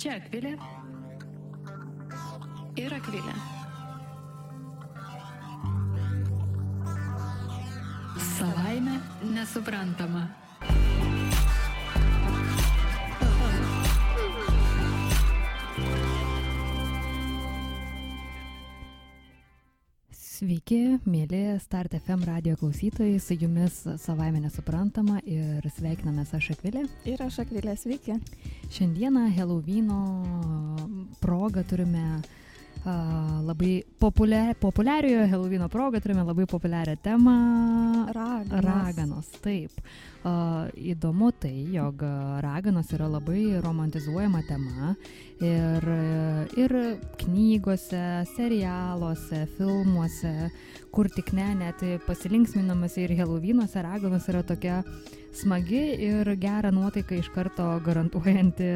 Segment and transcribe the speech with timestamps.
[0.00, 0.54] Čia Akvilė
[2.80, 3.34] ir Akvilė.
[8.30, 8.94] Savaime
[9.34, 10.22] nesuprantama.
[20.40, 26.86] Sveiki, mėly Start FM radio klausytojai, su jumis savaime nesuprantama ir sveikinamės aš Akvilė.
[27.04, 28.16] Ir aš Akvilė, sveiki.
[28.72, 29.98] Šiandieną Helovino
[31.20, 32.22] progą turime a,
[32.84, 38.06] labai populia, populiariojo Helovino progą turime labai populiarią temą.
[38.12, 38.64] Raganos.
[38.64, 39.70] Raganos, taip.
[40.76, 42.02] Įdomu tai, jog
[42.40, 44.94] raganos yra labai romantizuojama tema
[45.40, 45.86] ir,
[46.56, 46.74] ir
[47.20, 50.50] knygose, serialuose, filmuose,
[50.92, 54.82] kur tik ne, net pasilinksminamas ir Helovinuose raganos yra tokia
[55.36, 58.72] smagi ir gerą nuotaiką iš karto garantuojanti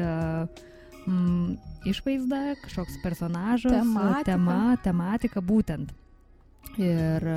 [1.07, 4.23] mm, išvaizda, kažkoks personažas, Tematika.
[4.31, 5.93] tema, tematika būtent.
[6.81, 7.29] Ir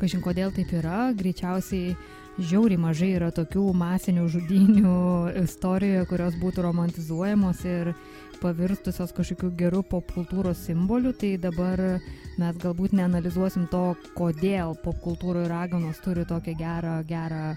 [0.00, 1.96] kažin kodėl taip yra, greičiausiai
[2.40, 4.94] žiauriai mažai yra tokių masinių žudinių
[5.42, 7.92] istorijoje, kurios būtų romantizuojamos ir
[8.40, 12.00] pavirstusios kažkokiu geru popkultūros simboliu, tai dabar
[12.40, 17.56] mes galbūt neanalizuosim to, kodėl popkultūroje raganos turi tokią gerą, gerą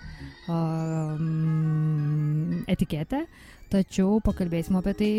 [0.51, 1.23] um,
[2.67, 3.23] etiketę,
[3.73, 5.11] tačiau pakalbėsim apie tai,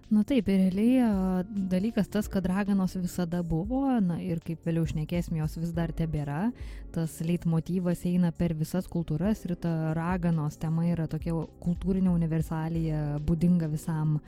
[0.07, 5.35] Na taip, ir realiai dalykas tas, kad raganos visada buvo, na ir kaip vėliau šnekėsim,
[5.41, 6.53] jos vis dar tebėra,
[6.95, 13.67] tas leitmotyvas eina per visas kultūras ir ta raganos tema yra tokia kultūrinė universalija, būdinga
[13.67, 14.21] visam,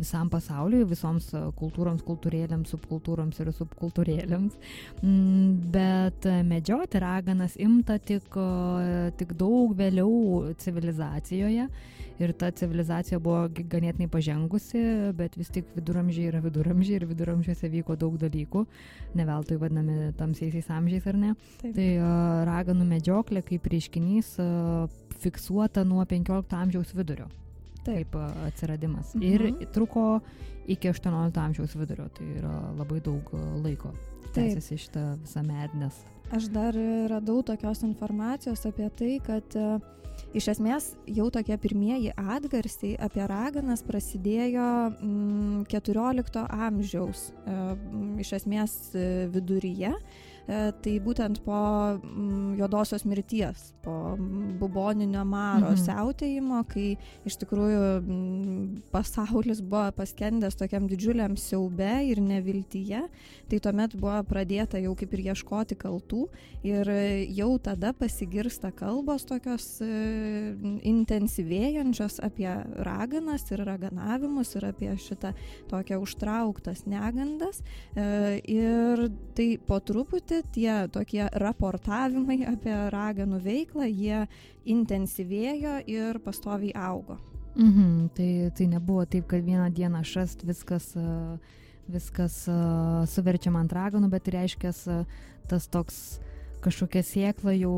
[0.00, 4.58] visam pasauliui, visoms a, kultūroms, kultūrėlėms, subkultūroms ir subkultūrėlėms.
[5.04, 11.68] Mm, Bet a, medžioti raganas imta tik, a, tik daug vėliau civilizacijoje
[12.20, 14.80] ir ta civilizacija buvo ganėtinai pažengusi,
[15.16, 18.66] bet vis tik viduramžiai yra viduramžiai ir viduramžiuose vyko daug dalykų,
[19.16, 21.34] ne veltui vadinami tamsiaisiais amžiais ar ne.
[21.62, 21.72] Taip.
[21.78, 21.88] Tai
[22.50, 24.34] raganų medžioklė kaip reiškinys
[25.20, 27.30] fiksuota nuo 15 amžiaus vidurio.
[27.84, 28.16] Taip.
[28.46, 29.14] Atsiradimas.
[29.14, 29.24] Mhm.
[29.24, 30.20] Ir truko
[30.70, 33.32] iki 18 amžiaus vidurio, tai yra labai daug
[33.64, 33.94] laiko.
[34.34, 36.04] Tęsiasi šitą visą mednes.
[36.30, 36.76] Aš dar
[37.10, 39.56] radau tokios informacijos apie tai, kad
[40.36, 48.34] iš esmės jau tokie pirmieji atgarsiai apie raganas prasidėjo mm, 14 amžiaus, e, mm, iš
[48.38, 48.76] esmės
[49.34, 49.96] viduryje.
[50.50, 51.54] E, Tai būtent po
[51.94, 55.78] mm, juodosios mirties, po mm, buboninio maro Mhm.
[55.84, 56.96] siautėjimo, kai
[57.28, 63.04] iš tikrųjų mm, pasaulis buvo paskendęs tokiam didžiuliam siaube ir neviltyje,
[63.48, 66.24] tai tuomet buvo pradėta jau kaip ir ieškoti kaltų
[66.66, 66.90] ir
[67.36, 69.90] jau tada pasigirsta kalbos tokios e,
[70.90, 72.48] intensyvėjančios apie
[72.86, 75.32] raganas ir raganavimus ir apie šitą
[75.70, 77.62] tokią užtrauktas negandas.
[77.94, 84.24] E, Ir tai po truputį tie tokie raportavimai apie raganų veiklą, jie
[84.64, 87.18] intensyvėjo ir pastoviai augo.
[87.56, 90.92] Mhm, tai, tai nebuvo taip, kad vieną dieną šast viskas,
[91.90, 92.44] viskas
[93.10, 94.72] suverčiama ant raganų, bet tai reiškia
[95.50, 96.20] tas toks
[96.64, 97.74] kažkokia sėkla jau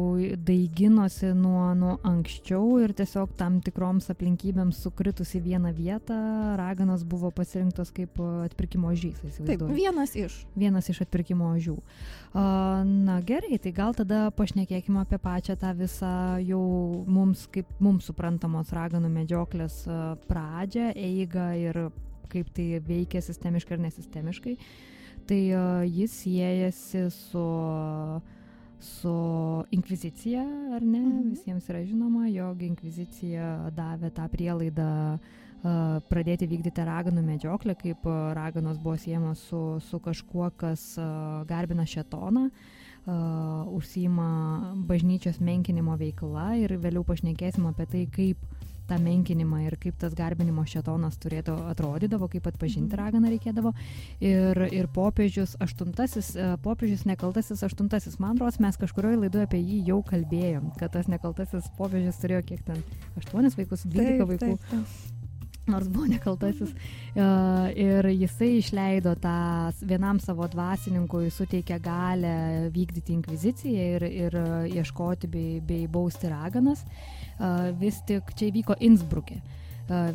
[0.46, 6.16] daiginosi nuo, nuo anksčiau ir tiesiog tam tikroms aplinkybėms sukritus į vieną vietą,
[6.60, 8.18] raganos buvo pasirinktos kaip
[8.48, 9.22] atpirkimo žys.
[9.46, 10.42] Taip, vienas iš.
[10.58, 11.78] Vienas iš atpirkimo ožių.
[12.32, 16.12] A, Na gerai, tai gal tada pašnekėkime apie pačią tą visą
[16.42, 16.62] jau
[17.06, 19.82] mums kaip mums suprantamos raganų medžioklės
[20.28, 21.80] pradžią, eigą ir
[22.32, 24.54] kaip tai veikia sistemiškai ir nesistemiškai,
[25.28, 25.40] tai
[25.92, 27.44] jis siejasi su,
[28.82, 29.14] su
[29.70, 30.42] inkvizicija,
[30.76, 31.00] ar ne?
[31.00, 31.30] Mhm.
[31.36, 34.90] Visiems yra žinoma, jog inkvizicija davė tą prielaidą
[36.10, 40.96] pradėti vykdyti raganų medžioklę, kaip raganos buvo siejamos su, su kažkuo, kas
[41.46, 42.48] garbina šetoną.
[42.48, 43.12] Uh, uh,
[43.74, 50.16] užsima bažnyčios menkinimo veikla ir vėliau pašnekėsim apie tai, kaip tą menkinimą ir kaip tas
[50.18, 53.00] garbinimo šetonas turėtų atrodydavo, kaip atpažinti mhm.
[53.02, 53.74] raganą reikėdavo.
[54.24, 56.34] Ir, ir popiežius aštuntasis,
[56.64, 61.70] popiežius nekaltasis aštuntasis, man rodos, mes kažkurioje laidoje apie jį jau kalbėjom, kad tas nekaltasis
[61.78, 62.84] popiežius turėjo kiek ten,
[63.20, 64.54] aštuonis vaikus, dvylika vaikų.
[64.60, 65.21] Taip, taip
[65.70, 66.72] nors buvo nekaltasis.
[67.14, 72.36] Ir jisai išleido tą vienam savo dvasininkui, suteikė galę
[72.74, 74.38] vykdyti inkviziciją ir, ir
[74.82, 76.84] ieškoti bei, bei bausti raganas.
[77.80, 79.42] Vis tik čia įvyko Innsbruke.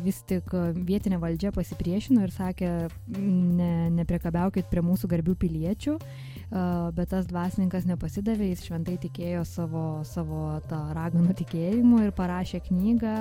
[0.02, 2.70] Vis tik vietinė valdžia pasipriešino ir sakė,
[3.14, 5.94] ne, nepriekabiaukit prie mūsų garbių piliečių,
[6.96, 13.14] bet tas dvasininkas nepasidavė, jis šventai tikėjo savo, savo tą raganų tikėjimu ir parašė knygą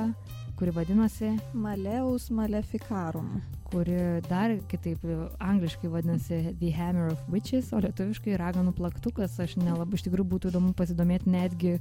[0.57, 3.37] kuri vadinosi Maleus Maleficarum
[3.71, 5.03] kuri dar kitaip
[5.43, 9.37] angliškai vadinasi The Hammer of Witches, o lietuviškai Raganų plaktukas.
[9.43, 11.77] Aš nelabai iš tikrųjų būtų įdomu pasidomėti netgi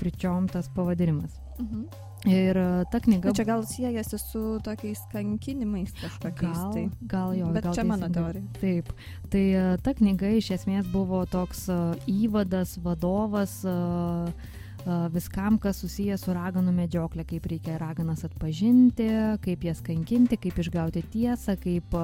[0.00, 1.38] pričiom tas pavadinimas.
[1.58, 1.86] Mhm.
[2.24, 3.28] Ir e, ta knyga.
[3.28, 6.56] Bet čia gal siejasi su tokiais kankinimais kažkokiais.
[6.56, 6.84] Gal, tai.
[7.10, 7.50] gal jo.
[7.52, 8.46] Bet gal čia mano teorija.
[8.62, 8.88] Taip.
[9.28, 11.66] Tai e, ta knyga iš esmės buvo toks
[12.08, 13.60] įvadas, vadovas.
[13.68, 19.08] Uh, viskam, kas susijęs su raganų medžioklė, kaip reikia raganas atpažinti,
[19.44, 21.96] kaip jas kankinti, kaip išgauti tiesą, kaip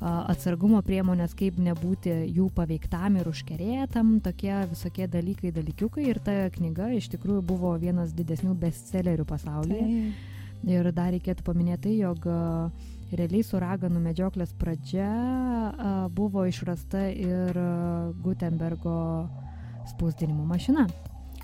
[0.00, 6.06] atsargumo priemonės, kaip nebūti jų paveiktam ir užkerėtam, tokie visokie dalykai, dalykiukai.
[6.08, 9.84] Ir ta knyga iš tikrųjų buvo vienas didesnių bestsellerių pasaulyje.
[9.84, 10.72] Tai.
[10.72, 12.26] Ir dar reikėtų paminėti tai, jog
[13.16, 15.08] realiai su raganų medžioklės pradžia
[16.12, 17.56] buvo išrasta ir
[18.20, 18.98] Gutenbergo
[19.88, 20.84] spausdinimo mašina.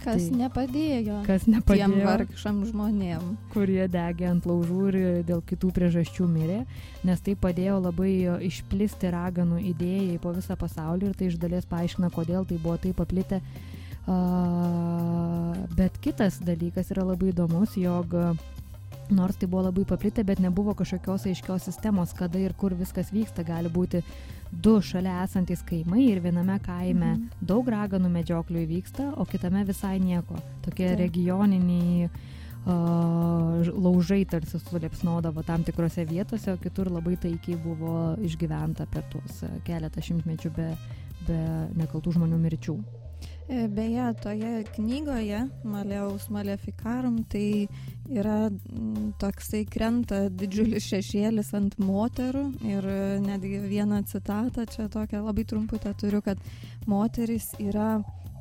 [0.06, 1.20] Kas tai, nepadėjo.
[1.26, 1.88] Kas nepadėjo.
[1.90, 3.30] Tiem vargšam žmonėm.
[3.54, 6.60] Kurie degė ant laužų ir dėl kitų priežasčių mirė,
[7.06, 8.12] nes tai padėjo labai
[8.46, 13.00] išplisti raganų idėjai po visą pasaulį ir tai iš dalies paaiškina, kodėl tai buvo taip
[13.02, 13.42] paplitę.
[13.42, 13.96] Uh,
[15.74, 18.14] bet kitas dalykas yra labai įdomus, jog
[19.10, 23.42] nors tai buvo labai paplitę, bet nebuvo kažkokios aiškios sistemos, kada ir kur viskas vyksta.
[23.46, 24.02] Gali būti
[24.50, 27.28] du šalia esantys kaimai ir viename kaime mhm.
[27.40, 30.38] daug raganų medžioklių įvyksta, o kitame visai nieko.
[30.64, 31.00] Tokie Taip.
[31.02, 32.20] regioniniai uh,
[32.66, 40.02] laužai tarsi suliepsnodavo tam tikrose vietose, o kitur labai taikiai buvo išgyventa per tuos keletą
[40.02, 40.70] šimtmečių be,
[41.28, 41.42] be
[41.78, 42.78] nekaltų žmonių mirčių.
[43.48, 47.68] E, beje, toje knygoje Maleus Maleficarum tai
[48.10, 48.50] yra
[49.22, 52.90] toksai krenta didžiulis šešėlis ant moterų ir
[53.22, 56.42] netgi vieną citatą čia tokią labai trumputę turiu, kad
[56.90, 58.00] moteris yra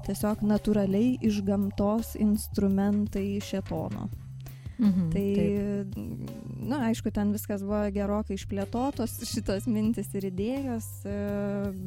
[0.09, 4.09] tiesiog natūraliai iš gamtos instrumentai šetono.
[4.75, 5.27] Mhm, tai,
[6.67, 11.15] na, aišku, ten viskas buvo gerokai išplėtotos, šitos mintis ir idėjos, e,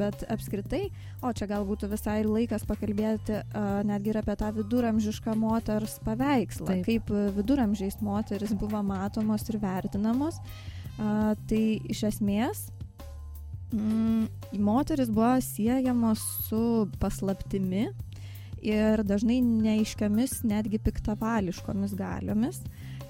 [0.01, 0.87] bet apskritai,
[1.21, 3.43] o čia gal būtų visai laikas pakalbėti
[3.89, 6.89] netgi ir apie tą viduramžišką moters paveikslą, taip.
[6.89, 10.41] kaip viduramžiais moteris buvo matomos ir vertinamos.
[10.99, 12.65] Tai iš esmės
[13.71, 14.25] mm,
[14.59, 17.87] moteris buvo siejamos su paslaptimi,
[18.63, 22.61] ir dažnai neaiškiamis, netgi piktavališkomis galiomis.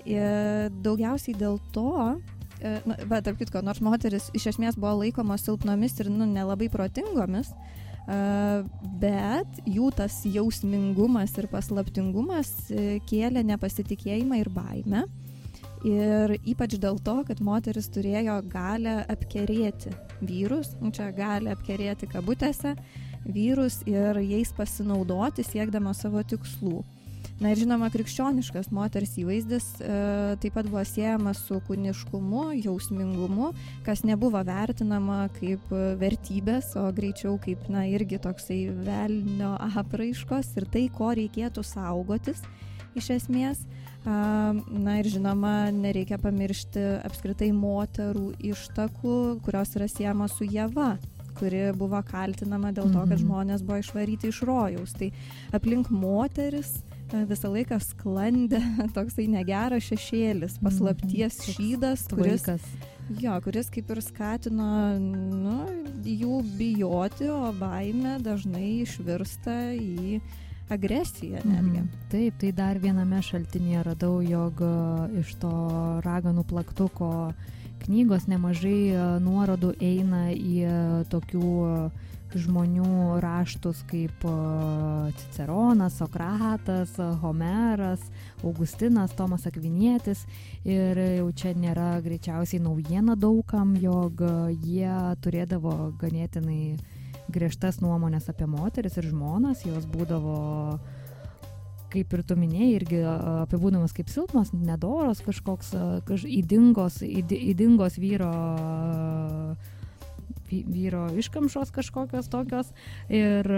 [0.09, 2.17] Ir daugiausiai dėl to,
[2.62, 6.71] e, na, bet tarp kitko, nors moteris iš esmės buvo laikomos silpnomis ir nu, nelabai
[6.73, 7.53] protingomis,
[8.09, 8.62] Uh,
[9.03, 15.03] bet jų tas jausmingumas ir paslaptingumas uh, kėlė nepasitikėjimą ir baimę.
[15.85, 19.93] Ir ypač dėl to, kad moteris turėjo galę apkerėti
[20.25, 22.73] vyrus, nu, čia galę apkerėti kabutėse,
[23.29, 26.81] vyrus ir jais pasinaudoti siekdama savo tikslų.
[27.39, 29.99] Na ir žinoma, krikščioniškas moters įvaizdis e,
[30.43, 33.53] taip pat buvo siejamas su kūniškumu, jausmingumu,
[33.87, 35.71] kas nebuvo vertinama kaip
[36.01, 42.43] vertybės, o greičiau kaip, na, irgi toksai velnio apraiškos ir tai, ko reikėtų saugotis
[42.99, 43.63] iš esmės.
[44.09, 50.95] Na ir žinoma, nereikia pamiršti apskritai moterų ištakų, kurios yra siejamos su Jėva,
[51.39, 53.25] kuri buvo kaltinama dėl to, kad mhm.
[53.25, 54.95] žmonės buvo išvaryti iš rojaus.
[54.99, 55.11] Tai
[55.55, 56.79] aplink moteris
[57.29, 58.61] visą laiką sklandė
[58.97, 60.65] toksai negeras šešėlis, mhm.
[60.67, 62.45] paslapties šydas, kuris,
[63.21, 65.57] jo, kuris kaip ir skatino nu,
[66.05, 70.21] jų bijoti, o baime dažnai išvirsta į
[70.69, 71.81] agresija netgi.
[71.81, 71.88] Mhm.
[72.12, 74.73] Taip, tai dar viename šaltinėje radau, jog e,
[75.23, 75.53] iš to
[76.05, 77.33] raganų plaktuko
[77.85, 80.77] knygos nemažai e, nuorodų eina į e,
[81.12, 81.53] tokių
[82.37, 84.25] žmonių raštus kaip
[85.21, 86.93] Ciceronas, Sokratas,
[87.23, 88.03] Homeras,
[88.43, 90.27] Augustinas, Tomas Akvinietis.
[90.69, 94.21] Ir jau čia nėra greičiausiai naujiena daugam, jog
[94.65, 94.93] jie
[95.25, 96.77] turėdavo ganėtinai
[97.33, 100.79] griežtas nuomonės apie moteris ir žmonas, jos būdavo
[101.93, 105.73] kaip ir tu minėjai, irgi apibūdamas kaip silpnos, nedoros kažkoks,
[106.09, 108.33] kaž, įdingos, įdingos vyro
[110.50, 112.73] vyro iškamšos kažkokios tokios.
[113.09, 113.49] Ir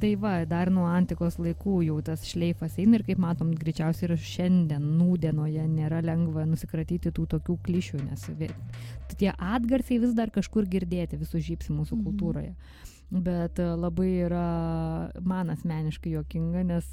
[0.00, 4.16] tai va, dar nuo antikos laikų jau tas šleifas eina ir kaip matom, greičiausiai ir
[4.20, 8.26] šiandien nūdienoje nėra lengva nusikratyti tų tokių klišių, nes
[9.14, 12.04] tie atgarsiai vis dar kažkur girdėti visų žypsi mūsų mhm.
[12.08, 12.54] kultūroje.
[13.14, 14.44] Bet labai yra
[15.22, 16.86] man asmeniškai jokinga, nes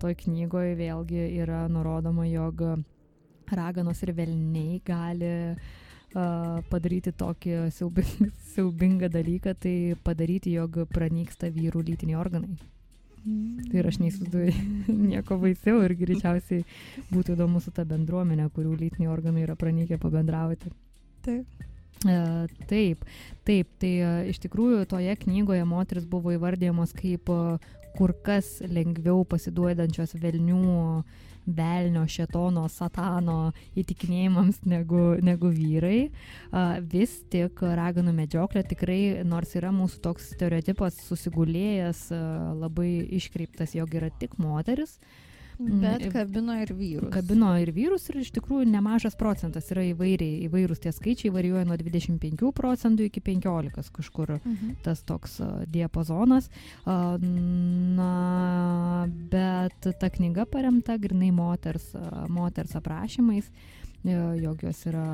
[0.00, 2.62] toj knygoje vėlgi yra nurodoma, jog
[3.52, 5.72] raganos ir velniai gali uh,
[6.70, 9.74] padaryti tokį siaubingą, siaubingą dalyką, tai
[10.06, 12.54] padaryti, jog pranyksta vyrų lytiniai organai.
[13.24, 16.64] Tai ir aš neįsivaizduoju nieko baisiau ir greičiausiai
[17.10, 20.72] būtų įdomu su ta bendruomenė, kurių lytiniai organai yra pranykę pabendrauti.
[21.24, 21.62] Taip.
[22.68, 23.04] Taip,
[23.48, 23.92] taip, tai
[24.28, 27.30] iš tikrųjų toje knygoje moteris buvo įvardyjamos kaip
[27.94, 36.08] kur kas lengviau pasiduodančios velnių uh, velnio, šetono, satano įtikinėjimams negu, negu vyrai.
[36.94, 42.08] Vis tik raganų medžioklė tikrai, nors yra mūsų toks stereotipas susigulėjęs,
[42.62, 47.10] labai iškreiptas, jog yra tik moteris, Mm, Bet kabino ir vyrus.
[47.14, 51.78] Kabino ir vyrus ir iš tikrųjų nemažas procentas yra įvairiai, įvairūs tie skaičiai varijuoja nuo
[51.78, 54.74] 25 procentų iki 15 kažkur mhm.
[54.84, 55.38] tas toks
[55.70, 56.50] diapazonas.
[56.84, 58.10] Na,
[59.30, 61.92] bet ta knyga paremta grinai moters,
[62.32, 63.50] moters aprašymais.
[64.04, 65.04] Uh, jog jos yra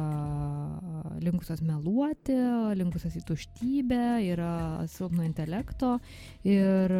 [1.23, 2.35] linkusios meluoti,
[2.75, 4.01] linkusios į tuštybę,
[4.33, 4.55] yra
[4.91, 5.93] silpno intelekto
[6.43, 6.91] ir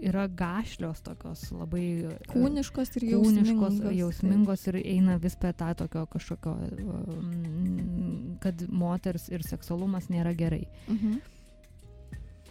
[0.00, 1.84] yra gašlios tokios labai
[2.30, 6.56] kūniškos ir jausmingos, kūniškos, jausmingos ir eina vis per tą tokio kažkokio,
[8.40, 10.64] kad moters ir seksualumas nėra gerai.
[10.88, 11.20] Mhm.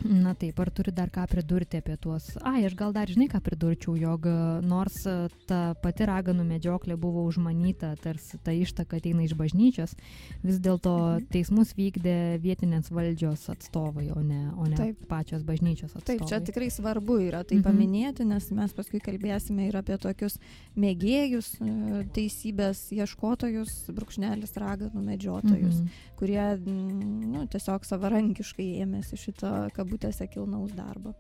[0.04, 2.30] Na taip, ar turi dar ką pridurti apie tuos?
[2.48, 5.16] Ai, aš gal dar žinai, ką pridurčiau, jog e, nors e,
[5.50, 9.96] ta pati raganų medžioklė buvo užmanyta, tarsi ta ištaka ateina iš bažnyčios,
[10.46, 11.28] vis dėlto mhm.
[11.34, 15.04] teismus vykdė vietinės valdžios atstovai, o ne, o ne taip.
[15.12, 16.22] pačios bažnyčios atstovai.
[16.22, 17.68] Taip, čia tikrai svarbu yra tai mhm.
[17.68, 20.40] paminėti, nes mes paskui kalbėsime ir apie tokius
[20.80, 26.02] mėgėjus, e, teisybės ieškotojus, brūkšnelis raganų medžiotojus, mhm.
[26.22, 31.14] kurie nu, tiesiog savarankiškai ėmėsi šito kabutės kabutėse kilnaus darbo.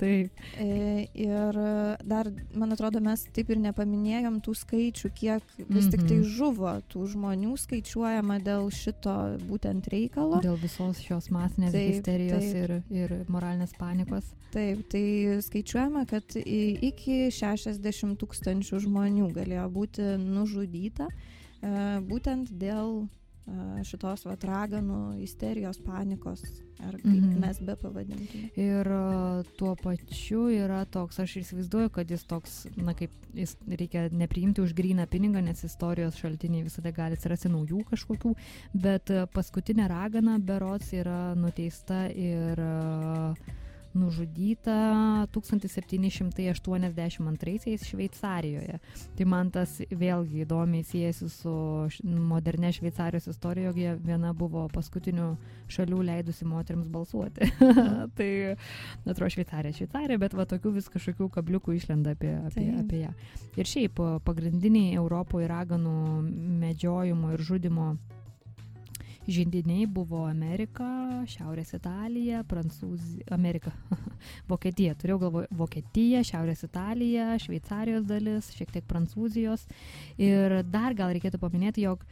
[0.00, 0.30] taip.
[0.60, 1.58] E, ir
[2.06, 6.28] dar, man atrodo, mes taip ir nepaminėjom tų skaičių, kiek vis tik tai mhm.
[6.36, 9.16] žuvo tų žmonių skaičiuojama dėl šito
[9.48, 10.40] būtent reikalo.
[10.44, 12.60] Dėl visos šios masinės taip, histerijos taip.
[12.60, 14.30] Ir, ir moralinės panikos.
[14.54, 21.72] Taip, tai skaičiuojama, kad iki 60 tūkstančių žmonių galėjo būti nužudyta e,
[22.06, 23.08] būtent dėl
[23.86, 26.42] šitos vat raganų isterijos, panikos,
[26.80, 27.40] ar kaip mm -hmm.
[27.46, 28.50] mes be pavadintume.
[28.56, 28.90] Ir
[29.58, 34.74] tuo pačiu yra toks, aš įsivaizduoju, kad jis toks, na kaip, jis reikia nepriimti už
[34.74, 38.34] gryną pinigą, nes istorijos šaltiniai visada gali atsirasti naujų kažkokių,
[38.74, 43.59] bet paskutinė ragana berots yra nuteista ir uh,
[43.94, 47.20] nužudyta 1782
[47.88, 48.78] Šveicarijoje.
[49.16, 51.54] Tai man tas vėlgi įdomiai siejasi su
[52.04, 53.26] modernė Šveicarijos
[53.78, 55.36] jie viena buvo paskutinių
[55.70, 57.40] šalių leidusi moteriams balsuoti.
[58.18, 58.30] tai,
[59.04, 62.80] atrodo, Šveicarija, Šveicarija, bet va tokių vis kažkokių kabliukų išlenda apie, apie, tai.
[62.84, 63.12] apie ją.
[63.58, 63.94] Ir šiaip
[64.26, 65.96] pagrindiniai Europoje raganų
[66.62, 67.94] medžiojimo ir žudimo
[69.28, 70.86] žydiniai buvo Amerika,
[71.28, 73.72] Šiaurės Italija, Prancūzija, Amerika,
[74.50, 74.96] Vokietija.
[75.00, 79.66] Turėjau galvoje Vokietija, Šiaurės Italija, Šveicarijos dalis, šiek tiek Prancūzijos.
[80.20, 82.04] Ir dar gal reikėtų paminėti, jog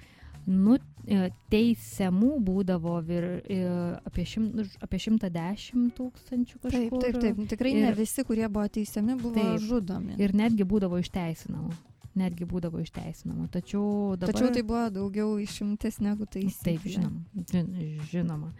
[0.49, 3.61] nu, e, teisiamų būdavo vir, e,
[4.09, 4.49] apie, šim,
[4.85, 6.79] apie 110 tūkstančių kažkur.
[6.79, 7.45] Taip, taip, taip.
[7.53, 10.17] Tikrai ir, ne visi, kurie buvo teisiami, buvo taip, žudomi.
[10.23, 11.77] Ir netgi būdavo išteisinama
[12.19, 13.49] netgi būdavo išteisinama.
[13.55, 14.35] Tačiau dabar...
[14.35, 16.79] Tačiau tai buvo daugiau išimtis negu taisyklė.
[16.79, 18.05] Taip, žinoma.
[18.13, 18.53] Žinoma.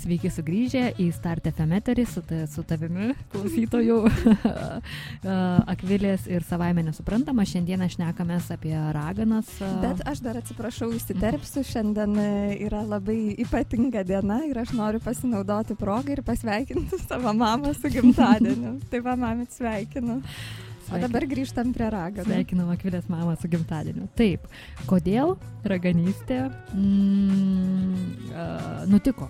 [0.00, 3.96] Sveiki sugrįžę į Start FM eterį su, ta, su tavimi, klausytojų
[5.74, 7.44] Akvilės ir savaime nesuprantama.
[7.48, 9.50] Šiandieną šnekamės apie raganas.
[9.82, 12.30] Bet aš dar atsiprašau, įsiterpsiu, šiandien e,
[12.68, 18.78] yra labai ypatinga diena ir aš noriu pasinaudoti progą ir pasveikinti savo mamą su gimtadieniu.
[18.92, 20.20] tai va, mamit sveikinu.
[20.88, 22.26] O dabar grįžtam prie raganų.
[22.26, 24.08] Sveikinam Akvilės mamą su gimtadieniu.
[24.18, 24.48] Taip,
[24.90, 25.36] kodėl
[25.68, 26.42] raganystė
[26.74, 28.00] mm,
[28.32, 29.28] uh, nutiko?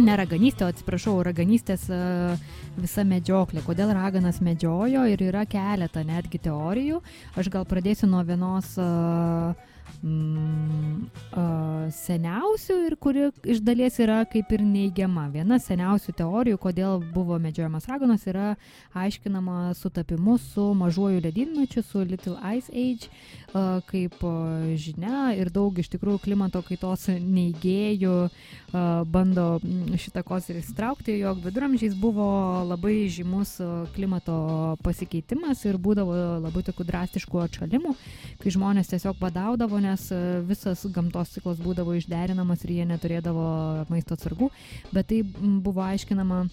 [0.00, 2.34] Ne raganystė, atsiprašau, raganystės uh,
[2.78, 3.62] visa medžioklė.
[3.66, 7.00] Kodėl raganas medžiojo ir yra keletą netgi teorijų.
[7.38, 9.54] Aš gal pradėsiu nuo vienos uh,
[10.02, 15.26] mm, uh, seniausių ir kuri iš dalies yra kaip ir neigiama.
[15.32, 18.54] Viena seniausių teorijų, kodėl buvo medžiojamas raganas, yra
[18.96, 23.10] aiškinama sutapimu su mažuoju ledynmečiu, su Little Ice Age,
[23.52, 29.60] uh, kaip uh, žinia ir daug iš tikrųjų klimato kaitos neigėjų uh, bando
[30.00, 32.26] šitą kosį įstraukti, jog viduramžiais buvo
[32.66, 33.56] labai žymus
[33.94, 37.94] klimato pasikeitimas ir būdavo labai tokių drastiškų atšalimų,
[38.42, 43.44] kai žmonės tiesiog badaudavo, nes e, visas gamtos ciklas būdavo išderinamas ir jie neturėdavo
[43.90, 44.50] maisto atsargų,
[44.94, 45.20] bet tai
[45.64, 46.46] buvo aiškinama,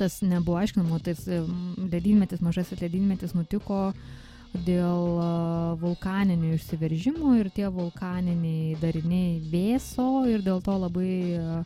[0.00, 3.92] tas nebuvo aiškinama, tas ledynmetis, mažasis ledynmetis nutiko
[4.52, 5.30] dėl e,
[5.80, 11.62] vulkaninių išsiveržimų ir tie vulkaniniai dariniai vėso ir dėl to labai e,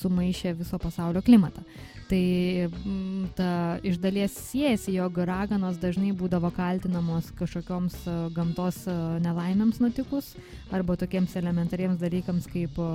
[0.00, 1.62] sumaišė viso pasaulio klimatą.
[2.04, 8.96] Tai mm, ta iš dalies siejasi, jog raganos dažnai būdavo kaltinamos kažkokioms e, gamtos e,
[9.24, 10.34] nelaimėms nutikus
[10.74, 12.88] arba tokiems elementariems dalykams kaip e,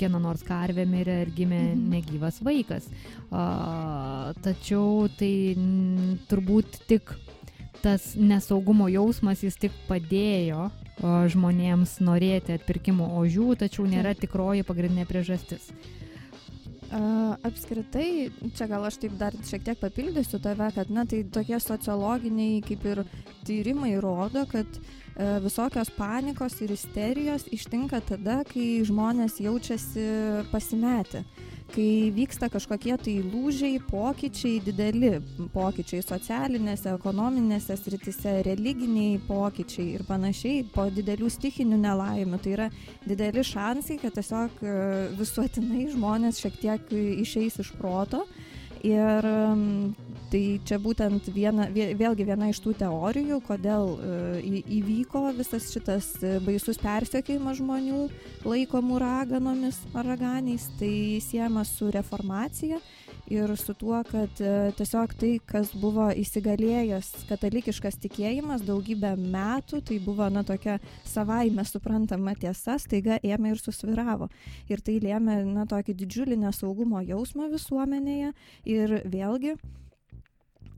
[0.00, 1.84] kieno nors karvė mirė ir gimė mhm.
[1.92, 2.88] negyvas vaikas.
[3.30, 7.14] A, tačiau tai m, turbūt tik
[7.84, 10.66] tas nesaugumo jausmas jis tik padėjo
[11.30, 15.68] žmonėms norėti atpirkimo ožių, tačiau nėra tikroji pagrindinė priežastis.
[16.90, 22.60] Apskritai, čia gal aš taip dar šiek tiek papildysiu tave, kad, na, tai tokie sociologiniai
[22.66, 23.02] kaip ir
[23.46, 24.80] tyrimai rodo, kad e,
[25.42, 30.06] visokios panikos ir isterijos ištinka tada, kai žmonės jaučiasi
[30.52, 31.24] pasimetę
[31.74, 35.12] kai vyksta kažkokie tai lūžiai, pokyčiai, dideli
[35.54, 42.40] pokyčiai socialinėse, ekonominėse sritise, religiniai pokyčiai ir panašiai, po didelių stichinių nelaimių.
[42.42, 42.68] Tai yra
[43.06, 44.76] dideli šansai, kad tiesiog e,
[45.18, 48.24] visuotinai žmonės šiek tiek išeis iš proto.
[48.86, 49.26] Ir
[50.26, 56.32] Tai čia būtent viena, vėlgi viena iš tų teorijų, kodėl e, įvyko visas šitas e,
[56.42, 58.00] baisus persiekėjimas žmonių
[58.42, 62.80] laikomų raganomis ar raganiais, tai siejama su reformacija
[63.30, 70.00] ir su tuo, kad e, tiesiog tai, kas buvo įsigalėjęs katalikiškas tikėjimas daugybę metų, tai
[70.02, 74.30] buvo na tokia savaime suprantama tiesa, staiga ėmė ir susviravo.
[74.66, 78.34] Ir tai lėmė na tokį didžiulį nesaugumo jausmą visuomenėje
[78.74, 79.58] ir vėlgi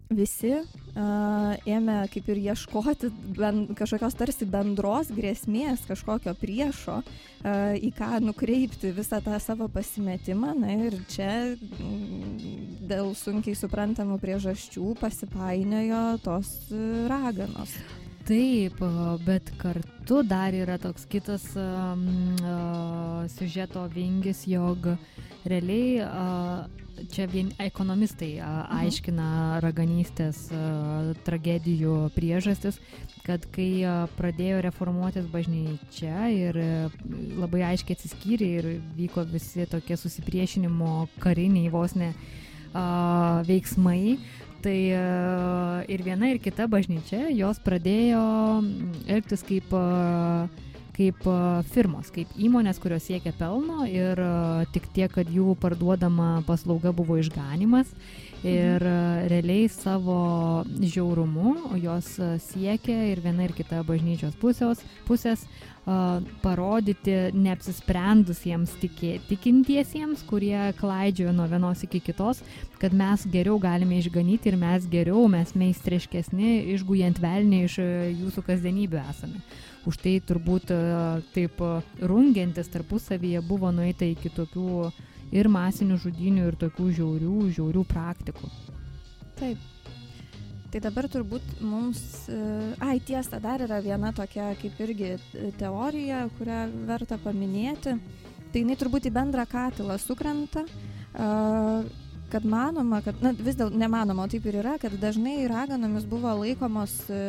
[0.09, 7.93] visi uh, ėmė kaip ir ieškoti ben, kažkokios tarsi bendros grėsmės, kažkokio priešo, uh, į
[7.97, 10.55] ką nukreipti visą tą savo pasimetimą.
[10.59, 16.57] Na ir čia mm, dėl sunkiai suprantamų priežasčių pasipainiojo tos
[17.11, 17.77] raganos.
[18.29, 18.83] Taip,
[19.25, 22.03] bet kartu dar yra toks kitas um,
[22.45, 24.91] uh, siužeto vingis, jog
[25.49, 28.79] realiai uh, čia vien ekonomistai mhm.
[28.81, 29.29] aiškina
[29.65, 30.49] raganystės
[31.27, 32.81] tragedijų priežastis,
[33.27, 33.85] kad kai
[34.19, 36.67] pradėjo reformuotis bažnyčia ir a,
[37.39, 42.13] labai aiškiai atsiskyrė ir vyko visi tokie susipriešinimo kariniai vos ne
[42.73, 44.19] a, veiksmai,
[44.63, 44.79] tai
[45.87, 48.23] ir viena ir kita bažnyčia jos pradėjo
[49.07, 49.71] elgtis kaip
[50.99, 51.27] kaip
[51.71, 54.19] firmos, kaip įmonės, kurios siekia pelno ir
[54.75, 57.93] tik tiek, kad jų parduodama paslauga buvo išganimas.
[58.47, 59.25] Ir mhm.
[59.33, 60.19] realiai savo
[60.79, 62.13] žiaurumu jos
[62.45, 65.43] siekia ir viena ir kita bažnyčios pusės, pusės
[66.43, 72.43] parodyti neapsisprendusiems tikė, tikintiesiems, kurie klaidžiojo nuo vienos iki kitos,
[72.83, 77.79] kad mes geriau galime išganyti ir mes geriau, mes meistriškesni, išgujant velnį iš
[78.21, 79.41] jūsų kasdienybę esame.
[79.87, 80.79] Už tai turbūt e,
[81.35, 81.71] taip e,
[82.11, 84.91] rungiantis tarpusavyje buvo nueita iki tokių
[85.39, 88.51] ir masinių žudinių, ir tokių žiaurių, žiaurių praktikų.
[89.39, 89.61] Taip.
[90.69, 92.41] Tai dabar turbūt mums, e,
[92.85, 95.15] ai tiesa, dar yra viena tokia kaip irgi
[95.61, 97.95] teorija, kurią verta paminėti.
[98.49, 100.65] Tai jinai turbūt į bendrą katilą sukrenta.
[102.31, 106.33] Kad manoma, kad, na, vis dėlto nemanoma, o taip ir yra, kad dažnai raganomis buvo
[106.43, 107.21] laikomos e,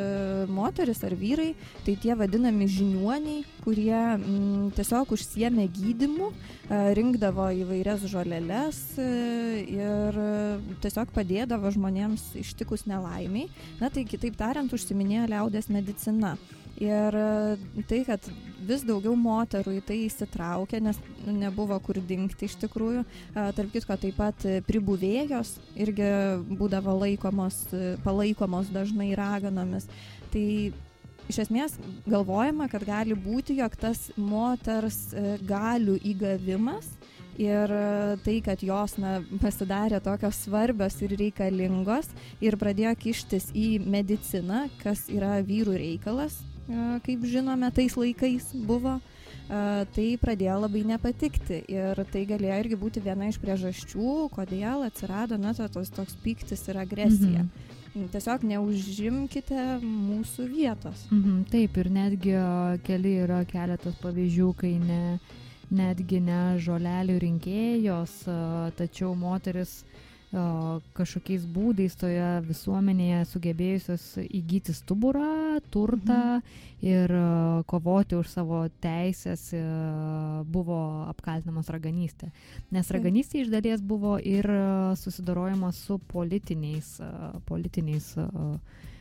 [0.51, 1.53] moteris ar vyrai,
[1.85, 9.09] tai tie vadinami žiniuoniai, kurie m, mm, tiesiog užsiemė gydimu, e, rinkdavo įvairias žoleles e,
[9.79, 10.21] ir
[10.83, 13.49] tiesiog padėdavo žmonėms ištikus nelaimiai.
[13.79, 16.35] Na, tai kitaip tariant, užsiminėjo liaudės medicina.
[16.79, 18.27] Ir e, tai, kad
[18.69, 23.05] vis daugiau moterų į tai įsitraukia, nes nu, nebuvo kur dingti iš tikrųjų.
[23.05, 26.12] E, tarp kitko, taip pat pribuvėjos irgi
[26.60, 27.63] būdavo laikomos,
[28.05, 29.89] palaikomos dažnai raganomis.
[30.34, 30.45] Tai
[31.29, 31.75] iš esmės
[32.10, 36.93] galvojama, kad gali būti, jog tas moters e, galių įgavimas
[37.39, 37.71] ir
[38.25, 42.10] tai, kad jos na, pasidarė tokios svarbios ir reikalingos
[42.43, 46.41] ir pradėjo kištis į mediciną, kas yra vyrų reikalas,
[47.05, 48.99] kaip žinome, tais laikais buvo,
[49.95, 51.63] tai pradėjo labai nepatikti.
[51.73, 56.82] Ir tai galėjo irgi būti viena iš priežasčių, kodėl atsirado, na, tos toks piktis ir
[56.84, 57.45] agresija.
[57.47, 57.67] Mhm.
[58.13, 61.08] Tiesiog neužimkite mūsų vietos.
[61.10, 62.36] Mhm, taip, ir netgi
[62.86, 65.17] keli yra keletas pavyzdžių, kai ne,
[65.73, 68.13] netgi ne žolelių rinkėjos,
[68.77, 69.79] tačiau moteris
[70.29, 76.43] kažkokiais būdais toje visuomenėje sugebėjusios įgyti stuburą, turtą mhm.
[76.85, 77.13] ir
[77.69, 79.47] kovoti už savo teisės
[80.45, 82.29] buvo apkaltinamos raganystė.
[82.69, 84.45] Nes raganystė iš dalies buvo ir
[85.01, 86.99] susidorojimas su politiniais,
[87.49, 88.13] politiniais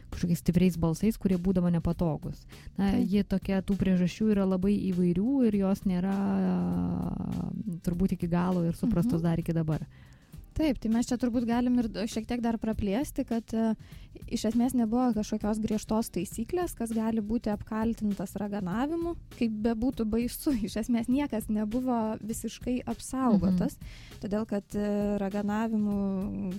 [0.08, 2.40] kažkokiais stipriais balsais, kurie būdavo nepatogus.
[2.78, 3.04] Na, tai.
[3.04, 6.14] jie tokia, tų priežasčių yra labai įvairių ir jos nėra
[7.84, 9.26] turbūt iki galo ir suprastos mhm.
[9.28, 9.84] dar iki dabar.
[10.58, 13.76] Taip, tai mes čia turbūt galim ir šiek tiek dar praplėsti, kad uh,
[14.26, 20.80] iš esmės nebuvo kažkokios griežtos taisyklės, kas gali būti apkaltintas raganavimu, kaip bebūtų baisu, iš
[20.82, 24.18] esmės niekas nebuvo visiškai apsaugotas, mhm.
[24.24, 25.98] todėl kad uh, raganavimu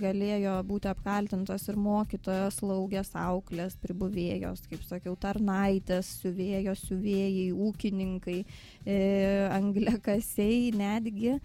[0.00, 8.38] galėjo būti apkaltintos ir mokytojos, slaugės, auklės, pribuvėjos, kaip sakiau, tarnaitės, siuvėjos, siuvėjai, ūkininkai,
[8.84, 8.98] e,
[9.60, 11.40] angliakasiai, netgi e,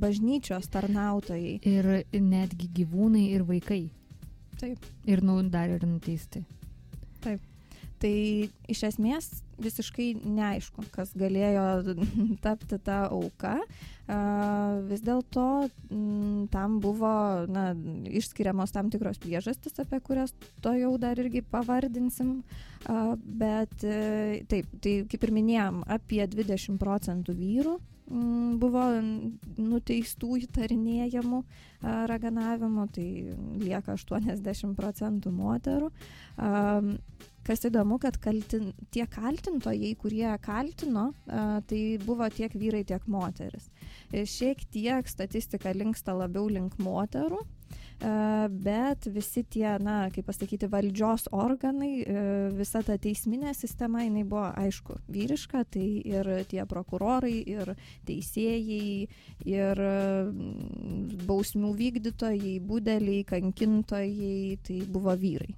[0.00, 1.58] bažnyčios tarnautojai.
[1.70, 3.84] Ir netgi gyvūnai ir vaikai.
[4.60, 4.90] Taip.
[5.08, 6.42] Ir nu, dar ir nuteisti.
[7.24, 7.44] Taip.
[8.00, 8.12] Tai
[8.72, 9.28] iš esmės
[9.60, 11.94] visiškai neaišku, kas galėjo
[12.44, 13.58] tapti tą auką.
[14.88, 15.44] Vis dėlto
[16.50, 17.12] tam buvo
[17.52, 17.66] na,
[18.08, 20.32] išskiriamos tam tikros priežastis, apie kurias
[20.64, 22.40] to jau dar irgi pavardinsim.
[23.20, 28.84] Bet e, taip, tai kaip ir minėjom, apie 20 procentų vyrų Mm, buvo
[29.60, 31.40] nuteistų įtarinėjamų
[32.10, 33.06] raganavimu, tai
[33.62, 35.90] lieka 80 procentų moterų.
[37.46, 41.06] Kas įdomu, kad kaltin, tie kaltintojai, kurie kaltino,
[41.70, 43.70] tai buvo tiek vyrai, tiek moteris.
[44.12, 47.40] Šiek tiek statistika linksta labiau link moterų,
[48.00, 52.04] bet visi tie, na, kaip pasakyti, valdžios organai,
[52.56, 57.74] visa ta teisminė sistema, jinai buvo, aišku, vyriška, tai ir tie prokurorai, ir
[58.08, 59.08] teisėjai,
[59.48, 59.84] ir
[61.28, 65.54] bausmių vykdytojai, būdeliai, kankintojai, tai buvo vyrai.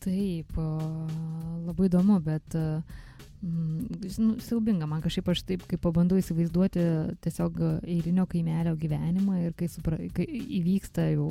[0.00, 3.09] Taip, labai įdomu, bet uh, Mm,
[3.42, 6.82] nu, siaubinga, man kažkaip aš taip, kai pabandau įsivaizduoti
[7.24, 10.26] tiesiog eilinio kaimelio gyvenimą ir kai, supra, kai
[10.60, 11.30] įvyksta jau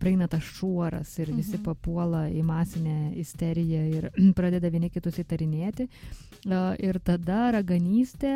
[0.00, 1.64] praeina tas šuoras ir visi mhm.
[1.66, 5.88] papuola į masinę isteriją ir pradeda vieni kitus įtarinėti.
[6.44, 8.32] Ir tada raganystė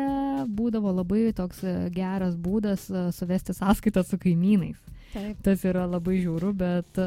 [0.49, 1.61] būdavo labai toks
[1.93, 4.79] geras būdas suvesti sąskaitą su kaimynais.
[5.09, 5.39] Taip.
[5.45, 6.99] Tas yra labai žiūru, bet,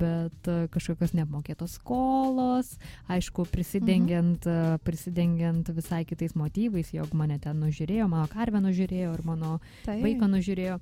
[0.00, 2.70] bet kažkokios neapmokėtos skolos,
[3.12, 4.82] aišku, prisidengiant, mhm.
[4.86, 10.00] prisidengiant visai kitais motyvais, jog mane ten nužiūrėjo, mano karvę nužiūrėjo ir mano Taip.
[10.04, 10.80] vaiką nužiūrėjo.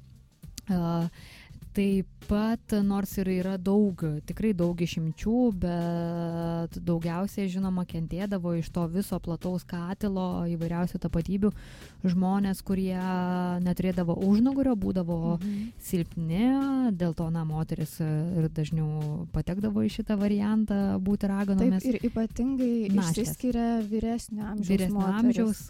[0.65, 1.11] Uh,
[1.75, 8.85] Taip pat, nors ir yra daug, tikrai daug išimčių, bet daugiausiai, žinoma, kentėdavo iš to
[8.93, 11.51] viso plataus katilo įvairiausių tapatybių
[12.07, 12.95] žmonės, kurie
[13.67, 15.67] neturėdavo užnugario, būdavo mhm.
[15.83, 16.47] silpni,
[16.95, 21.83] dėl to, na, moteris ir dažniau patekdavo į šitą variantą būti raganomis.
[21.83, 23.19] Taip, ir ypatingai Našlės.
[23.19, 24.71] išsiskiria vyresnio amžiaus.
[24.71, 25.67] Vyresnio amžiaus,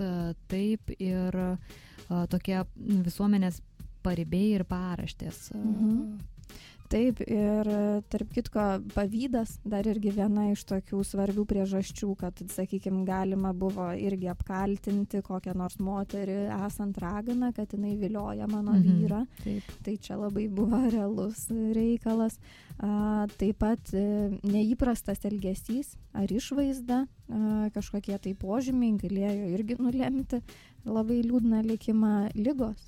[0.53, 1.45] taip, ir
[2.29, 3.63] tokie visuomenės
[4.05, 5.51] paribiai ir paraštės.
[5.57, 6.23] Mhm.
[6.93, 7.69] Taip, ir
[8.13, 8.65] tarp kitko,
[8.95, 15.57] pavydas dar irgi viena iš tokių svarbių priežasčių, kad, sakykime, galima buvo irgi apkaltinti kokią
[15.59, 19.01] nors moterį esant raganą, kad jinai vilioja mano mhm.
[19.01, 19.23] vyrą.
[19.41, 19.73] Taip.
[19.87, 22.39] Tai čia labai buvo realus reikalas.
[22.75, 27.43] A, taip pat e, neįprastas elgesys ar išvaizda, a,
[27.75, 30.43] kažkokie tai požymiai galėjo irgi nulemti
[30.85, 32.81] labai liūdną likimą lygos,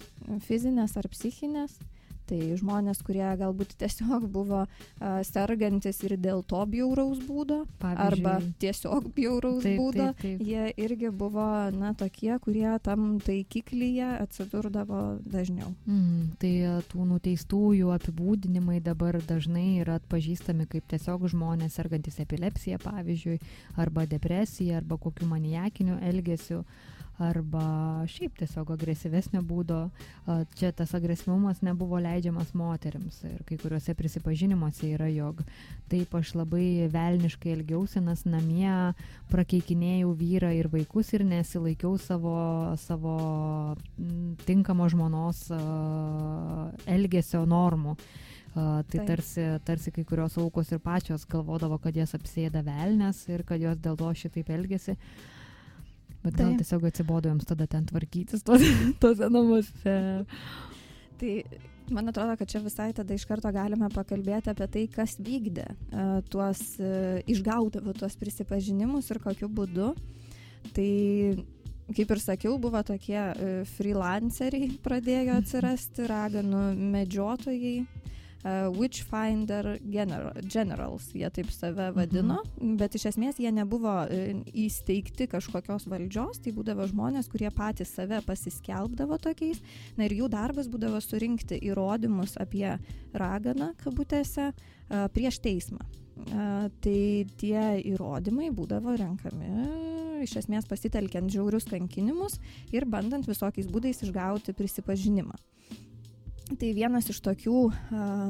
[0.47, 1.79] fizinės ar psichinės,
[2.27, 8.33] Tai žmonės, kurie galbūt tiesiog buvo uh, sergantis ir dėl to bjauraus būdo, Pavyzdžiui, arba
[8.63, 10.43] tiesiog bjauraus taip, būdo, taip, taip.
[10.43, 15.71] jie irgi buvo, na, tokie, kurie tam taikiklyje atsidurdavo dažniau.
[15.87, 22.83] Mm, tai e, tų nuteistųjų apibūdinimai dabar dažnai yra atpažįstami kaip tiesiog žmonės sergantis epilepsija,
[22.83, 23.39] pavyzdžiui,
[23.79, 26.65] arba depresija, arba kokiu manijakiniu elgesiu,
[27.23, 29.79] arba šiaip tiesiog agresyvesnio būdo.
[30.27, 35.43] A, Čia tas agresyvumas nebuvo leidžiamas moteriams ir kai kuriuose prisipažinimuose yra, jog
[35.91, 38.93] taip aš labai velniškai elgiausi, nes namie
[39.33, 42.37] prakeikinėjau vyrą ir vaikus ir nesilaikiau savo,
[42.85, 43.17] savo
[44.47, 45.47] tinkamo žmonos
[46.87, 47.97] elgesio normų.
[48.57, 49.07] A, tai Taip.
[49.11, 53.77] tarsi, tarsi kai kurios aukos ir pačios galvodavo, kad jas apsėda velnės ir kad jos
[53.85, 54.97] dėl to šitaip elgesi.
[56.27, 56.63] Bet gal Taip.
[56.65, 58.63] tiesiog atsibodo jums tada ten tvarkytis tos,
[59.03, 59.97] tose namuose.
[61.17, 61.33] Tai
[61.91, 66.19] man atrodo, kad čia visai tada iš karto galime pakalbėti apie tai, kas vykdė uh,
[66.31, 69.93] tuos, uh, išgaudavo tuos prisipažinimus ir kokiu būdu.
[70.75, 70.91] Tai,
[71.95, 77.79] kaip ir sakiau, buvo tokie uh, freelanceriai pradėjo atsirasti, raganų medžiotojai.
[78.45, 82.77] Uh, Witchfinder general, Generals, jie taip save vadino, mhm.
[82.79, 88.21] bet iš esmės jie nebuvo uh, įsteigti kažkokios valdžios, tai būdavo žmonės, kurie patys save
[88.27, 89.63] pasiskelbdavo tokiais,
[89.99, 92.77] na ir jų darbas būdavo surinkti įrodymus apie
[93.17, 95.83] raganą, kabutėse, a, prieš teismą.
[95.83, 97.01] A, Tai
[97.41, 99.51] tie įrodymai būdavo renkami
[100.25, 102.39] iš esmės pasitelkiant žiaurius kankinimus
[102.75, 105.37] ir bandant visokiais būdais išgauti prisipažinimą.
[106.47, 107.61] Tai vienas iš tokių,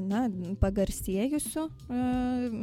[0.08, 0.22] na,
[0.62, 1.64] pagarsėjusių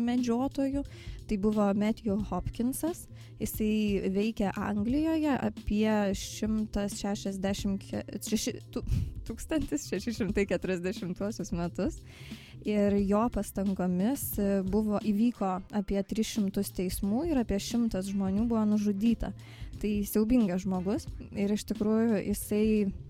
[0.08, 0.82] medžiotojų,
[1.30, 3.04] tai buvo Matthew Hopkinsas.
[3.38, 7.86] Jisai veikia Anglijoje apie 160,
[8.26, 8.82] šeši- tu-
[9.30, 12.02] 1640 metus.
[12.66, 19.34] Ir jo pastangomis e, buvo įvyko apie 300 teismų ir apie 100 žmonių buvo nužudyta.
[19.84, 21.04] Tai siaubingas žmogus.
[21.36, 22.68] Ir iš tikrųjų jisai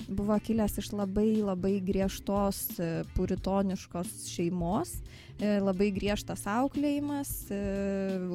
[0.08, 4.96] buvo kilęs iš labai labai griežtos e, puritoniškos šeimos,
[5.38, 7.62] e, labai griežtas auklėjimas, e,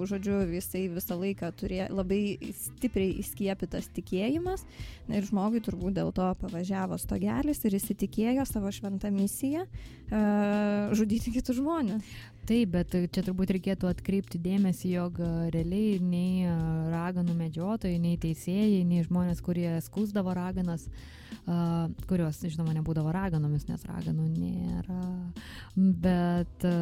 [0.06, 2.20] žodžiu, jisai visą laiką turėjo labai
[2.60, 4.62] stipriai įskiepytas tikėjimas.
[5.10, 9.66] Ir žmogui turbūt dėl to pavažiavo stogelis ir įsitikėjo savo šventą misiją
[10.94, 12.06] žudyti kitus žmonės.
[12.48, 16.54] Taip, bet čia turbūt reikėtų atkreipti dėmesį, jog a, realiai nei a,
[16.88, 20.86] raganų medžiotojai, nei teisėjai, nei žmonės, kurie skusdavo raganas,
[21.44, 25.02] a, kurios, žinoma, nebūdavo raganomis, nes raganų nėra,
[25.76, 26.78] bet a,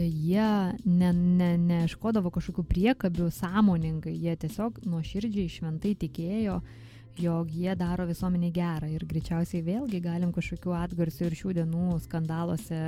[0.00, 0.48] jie
[0.86, 6.62] ne, ne, neieškodavo kažkokių priekabių sąmoningai, jie tiesiog nuoširdžiai šventai tikėjo,
[7.18, 12.80] jog jie daro visuomeniai gerą ir greičiausiai vėlgi galim kažkokių atgarsių ir šių dienų skandaluose,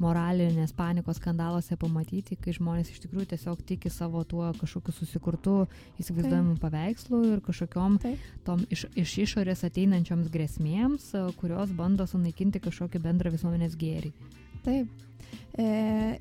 [0.00, 5.56] moralinės panikos skandaluose pamatyti, kai žmonės iš tikrųjų tiesiog tiki savo tuo kažkokiu susikurtu
[6.00, 8.30] įsivaizduojamu paveikslu ir kažkokiom Taip.
[8.46, 14.14] tom iš, iš išorės ateinančioms grėsmėms, kurios bando sunaikinti kažkokį bendrą visuomenės gėrį.
[14.64, 15.04] Taip.
[15.58, 16.18] E,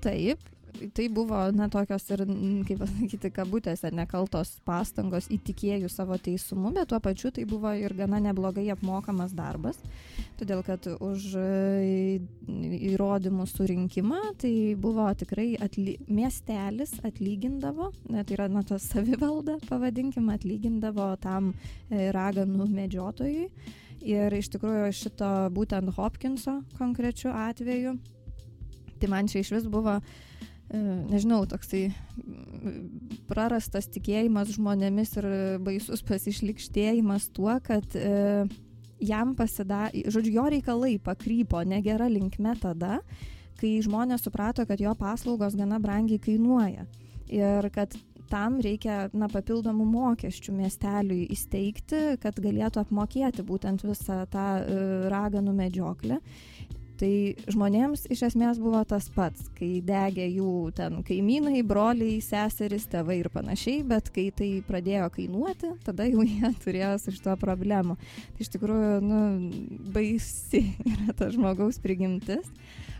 [0.00, 0.50] taip.
[0.94, 2.22] Tai buvo, na, tokios ir,
[2.68, 8.20] kaip pasakyti, kabutėse nekaltos pastangos įtikėjų savo teisumu, bet tuo pačiu tai buvo ir gana
[8.22, 9.80] neblogai apmokamas darbas,
[10.38, 12.20] todėl kad už e,
[12.92, 21.12] įrodymų surinkimą tai buvo tikrai atly, miestelis atlygindavo, tai yra, na, tas savivalda, pavadinkim, atlygindavo
[21.24, 23.50] tam e, raganų medžiotojui.
[24.00, 27.98] Ir iš tikrųjų šito būtent Hopkinso konkrečiu atveju,
[29.00, 30.29] tai man čia iš vis buvo, e,
[30.70, 31.88] nežinau, toksai
[33.30, 35.28] prarastas tikėjimas žmonėmis ir
[35.66, 38.46] baisus pasišlikštėjimas tuo, kad e,
[39.02, 43.00] jam pasidarė, žodžiu, jo reikalai pakrypo negera linkme tada,
[43.60, 46.86] kai žmonės suprato, kad jo paslaugos gana brangiai kainuoja.
[47.30, 47.94] Ir kad
[48.30, 54.78] tam reikia na, papildomų mokesčių miesteliui įsteigti, kad galėtų apmokėti būtent visą tą e,
[55.10, 56.20] raganų medžioklę.
[57.00, 57.12] Tai
[57.48, 63.30] žmonėms iš esmės buvo tas pats, kai degė jų ten kaimynai, broliai, seserys, tėvai ir
[63.32, 67.96] panašiai, bet kai tai pradėjo kainuoti, tada jau jie turėjo su šito problemų.
[68.36, 69.22] Tai iš tikrųjų, nu,
[69.96, 72.52] baisi yra ta žmogaus prigimtis.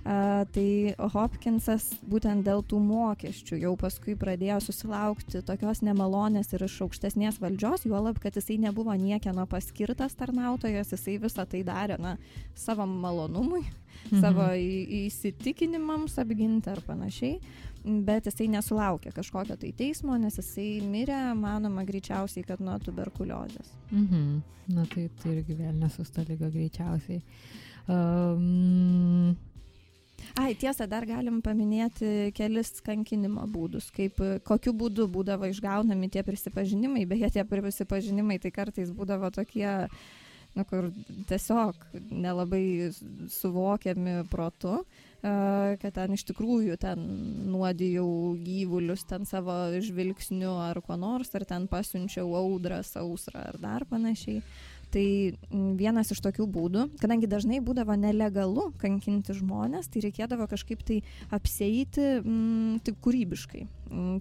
[0.05, 0.69] Tai
[1.13, 7.85] Hopkinsas būtent dėl tų mokesčių jau paskui pradėjo susilaukti tokios nemalonės ir iš aukštesnės valdžios,
[7.85, 12.15] juolab, kad jisai nebuvo niekieno paskirtas tarnautojas, jisai visą tai darė na,
[12.57, 13.67] savo malonumui,
[14.09, 14.23] mhm.
[14.25, 17.37] savo įsitikinimams apginti ar panašiai.
[17.81, 23.73] Bet jisai nesulaukė kažkokio tai teismo, nes jisai mirė, manoma, greičiausiai, kad nuo tuberkuliozės.
[23.93, 24.41] Mhm.
[24.71, 27.23] Na tai, tai irgi vėl nesusta lyga greičiausiai.
[27.91, 29.33] Um,
[30.41, 37.07] Ai, tiesa, dar galim paminėti kelis kankinimo būdus, kaip kokiu būdu būdavo išgaunami tie prisipažinimai,
[37.11, 39.69] beje, tie prisipažinimai tai kartais būdavo tokie,
[40.57, 40.91] nu, kur
[41.31, 42.91] tiesiog nelabai
[43.31, 44.81] suvokiami protu,
[45.21, 47.03] kad ten iš tikrųjų ten
[47.53, 53.85] nuodijau gyvulius ten savo žvilgsniu ar kuo nors, ar ten pasiunčiau audrą, sausrą ar dar
[53.91, 54.41] panašiai.
[54.91, 55.07] Tai
[55.79, 61.01] vienas iš tokių būdų, kadangi dažnai būdavo nelegalu kankinti žmonės, tai reikėdavo kažkaip tai
[61.31, 63.67] apsėti m, taip kūrybiškai.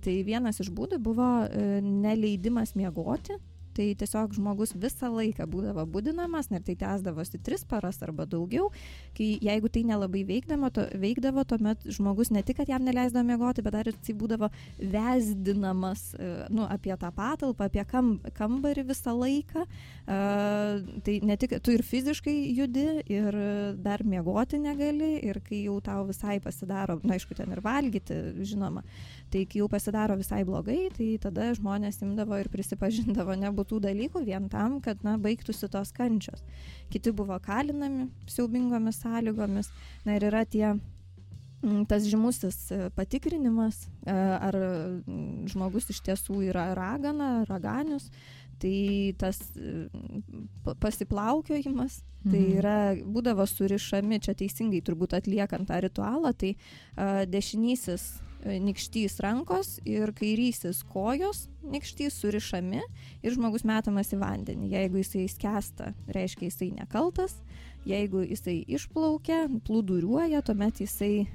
[0.06, 3.40] Tai vienas iš būdų buvo e, neleidimas miegoti,
[3.80, 8.70] tai tiesiog žmogus visą laiką būdavo būdinamas, ir tai tęsdavosi tris paras arba daugiau,
[9.18, 13.64] kai jeigu tai nelabai veikdavo, to, veikdavo, tuomet žmogus ne tik, kad jam neleisdavo miegoti,
[13.64, 19.16] bet dar ir tai būdavo vesdinamas e, nu, apie tą patalpą, apie kam, kambarį visą
[19.16, 19.66] laiką.
[20.10, 23.36] Uh, tai ne tik tu ir fiziškai judi, ir
[23.84, 28.18] dar miegoti negali, ir kai jau tau visai pasidaro, na aišku, ten ir valgyti,
[28.50, 28.84] žinoma.
[29.30, 34.48] Tai kai jau pasidaro visai blogai, tai tada žmonės imdavo ir prisipažindavo nebūtų dalykų vien
[34.50, 36.42] tam, kad na, baigtųsi tos kančios.
[36.90, 39.70] Kiti buvo kalinami siaubingomis sąlygomis.
[40.08, 46.42] Na ir yra tie mm, tas žymusis e, patikrinimas, e, ar mm, žmogus iš tiesų
[46.50, 48.10] yra ragana, raganius,
[48.60, 49.86] tai tas e,
[50.82, 52.32] pasiplaukiojimas, tai mhm.
[52.34, 56.56] tai yra, būdavo surišami, čia teisingai turbūt atliekant tą ritualą, tai
[56.96, 62.82] a, dešinysis E, nikštys rankos ir kairysis kojos nikštys surišami
[63.24, 64.72] ir žmogus metamas į vandenį.
[64.74, 67.36] Jeigu jisai skęsta, reiškia jisai nekaltas,
[67.88, 71.28] jeigu jisai išplaukia, plūduriuoja, tuomet jisai e,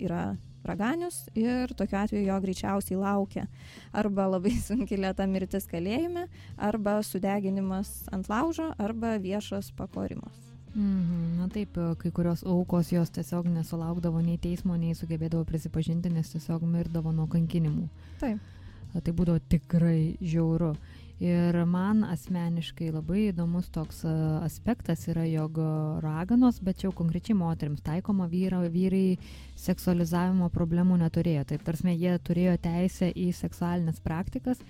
[0.00, 3.46] yra raganius ir tokiu atveju jo greičiausiai laukia
[3.94, 10.45] arba labai sunki lėta mirtis kalėjime, arba sudeginimas ant laužo, arba viešas pakorimas.
[10.76, 16.34] Mhm, na taip, kai kurios aukos jos tiesiog nesulaukdavo nei teismo, nei sugebėdavo prisipažinti, nes
[16.34, 17.86] tiesiog mirdavo nuo kankinimų.
[18.20, 18.52] Taip.
[18.92, 20.74] Tai būdavo tikrai žiauru.
[21.16, 24.02] Ir man asmeniškai labai įdomus toks
[24.44, 25.56] aspektas yra, jog
[26.04, 29.16] raganos, bet čia jau konkrečiai moteriams taikoma vyra, vyrai
[29.56, 31.46] seksualizavimo problemų neturėjo.
[31.54, 34.60] Taip, tarsi jie turėjo teisę į seksualinės praktikas,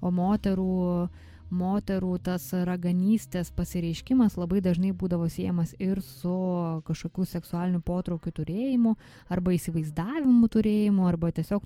[0.00, 6.34] o moterų uh, moterų tas raganystės pasireiškimas labai dažnai būdavo siejamas ir su
[6.86, 8.96] kažkokiu seksualiniu potraukiu turėjimu,
[9.28, 11.64] arba įsivaizdavimu turėjimu, arba tiesiog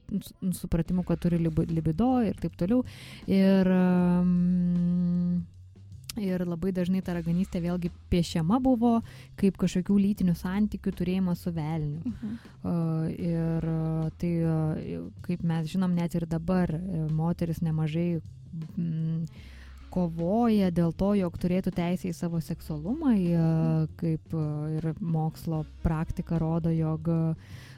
[0.56, 2.84] supratimu, kad turi libido ir taip toliau.
[3.30, 5.42] Ir, um,
[6.14, 9.00] Ir labai dažnai ta raganystė vėlgi piešiama buvo
[9.40, 12.02] kaip kažkokių lytinių santykių turėjimas su velniu.
[12.04, 12.36] -huh.
[12.62, 13.66] uh, ir
[14.18, 14.30] tai,
[15.26, 18.20] kaip mes žinom, net ir dabar uh, moteris nemažai
[18.76, 19.26] mm,
[19.94, 23.14] kovoja dėl to, jog turėtų teisę į savo seksualumą,
[24.00, 24.34] kaip
[24.74, 27.10] ir mokslo praktika rodo, jog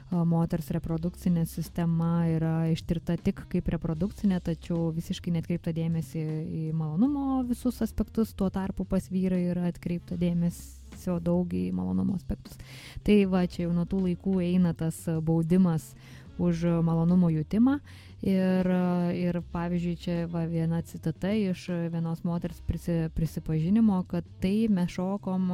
[0.07, 6.23] moters reprodukcinė sistema yra ištirta tik kaip reprodukcinė, tačiau visiškai netkreipta dėmesį
[6.61, 12.55] į malonumo visus aspektus, tuo tarpu pas vyrai yra atkreipta dėmesio daug į malonumo aspektus.
[13.03, 15.91] Tai va, čia jau nuo tų laikų eina tas baudimas
[16.37, 17.79] už malonumo jutimą
[18.25, 18.65] Ir,
[19.13, 25.51] ir pavyzdžiui, čia va, viena citata iš vienos moters prisi, prisipažinimo, kad tai mes šokom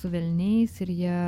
[0.00, 1.18] su velniais ir jie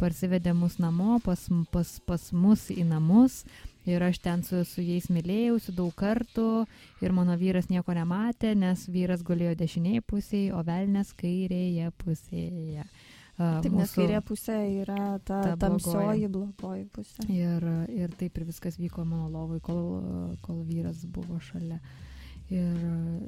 [0.00, 3.44] parsivedė mus namo, pas, pas, pas mus į namus.
[3.86, 6.64] Ir aš ten su, su jais mylėjausi daug kartų
[7.04, 12.88] ir mano vyras nieko nematė, nes vyras gulėjo dešinėje pusėje, o velnės kairėje pusėje.
[13.34, 17.26] Taip, mūsų, nes kairė pusė yra ta, ta tamsioji blogoji pusė.
[17.34, 19.80] Ir, ir taip ir viskas vyko mano lovai, kol,
[20.44, 21.80] kol vyras buvo šalia.
[22.52, 22.76] Ir,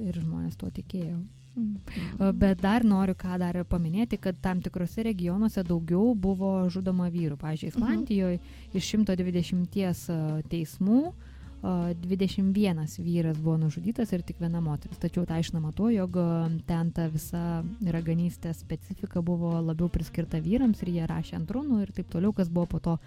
[0.07, 1.17] ir žmonės tuo tikėjo.
[1.57, 2.35] Mhm.
[2.37, 7.35] Bet dar noriu ką dar paminėti, kad tam tikrose regionuose daugiau buvo žudoma vyrų.
[7.41, 7.81] Pavyzdžiui, mhm.
[7.81, 8.39] Islandijoje
[8.77, 14.99] iš 120 teismų uh, 21 vyras buvo nužudytas ir tik viena moteris.
[15.01, 16.17] Tačiau tai aiškinama tuo, jog
[16.69, 21.93] ten ta visa raganystė specifika buvo labiau priskirta vyrams ir jie rašė ant runų ir
[21.97, 22.97] taip toliau, kas buvo po to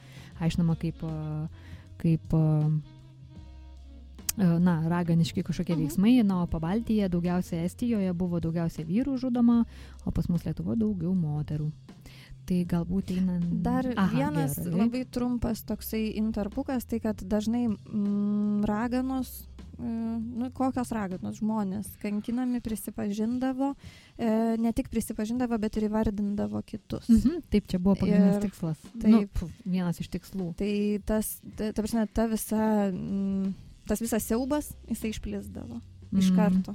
[0.40, 1.04] aiškinama kaip,
[2.02, 2.34] kaip
[4.36, 5.84] na, raganiški kažkokie mhm.
[5.84, 9.64] veiksmai, na, o pabaltyje daugiausia Estijoje buvo daugiausia vyrų žudoma,
[10.04, 11.70] o pas mus Lietuvo daugiau moterų.
[12.46, 13.44] Tai galbūt einant.
[13.62, 14.78] Dar Aha, vienas gerai.
[14.80, 19.46] labai trumpas toksai interpukas, tai kad dažnai mm, raganos,
[19.78, 23.74] mm, nu, kokios raganos žmonės kankinami prisipažindavo,
[24.18, 27.08] e, ne tik prisipažindavo, bet ir įvardindavo kitus.
[27.08, 28.78] Mhm, taip, čia buvo pagrindinis Ir tikslas.
[28.94, 29.32] Nu, taip.
[29.38, 30.50] pf, vienas iš tikslų.
[30.58, 30.72] Tai
[31.06, 33.54] tas, ta, ta prasme, ta visa, mm,
[33.86, 35.80] tas visas siaubas, jisai išplisdavo
[36.18, 36.36] iš Mhm.
[36.36, 36.74] karto.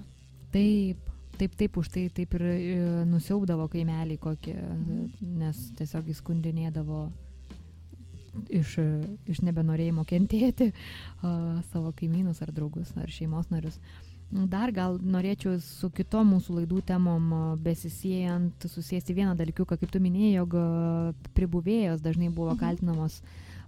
[0.55, 0.97] Taip,
[1.39, 2.57] taip, taip, už tai taip ir e,
[3.09, 4.55] nusiaubdavo kaimelį kokie,
[5.21, 7.05] nes tiesiog įskundinėdavo
[8.51, 8.75] iš,
[9.31, 13.79] iš nebenorėjimo kentėti a, savo kaimynus ar draugus ar šeimos narius.
[14.49, 17.27] Dar gal norėčiau su kitom mūsų laidų temom
[17.63, 20.55] besisėjant susėsti vieną dalykiuką, kaip tu minėjai, jog
[21.37, 22.59] pribuvėjos dažnai buvo Mhm.
[22.59, 23.21] kaltinamos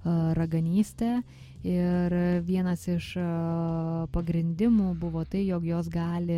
[0.04, 1.22] raganystė
[1.64, 2.14] ir
[2.46, 6.38] vienas iš a, pagrindimų buvo tai, jog jos gali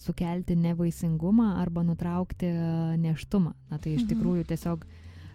[0.00, 2.50] sukelti nevaisingumą arba nutraukti
[3.00, 3.52] neštumą.
[3.70, 4.10] Na tai iš Mhm.
[4.14, 4.84] tikrųjų tiesiog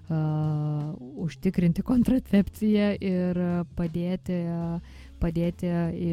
[0.10, 0.94] a,
[1.26, 3.40] užtikrinti kontracepciją ir
[3.76, 4.42] padėti,
[5.20, 6.12] padėti i,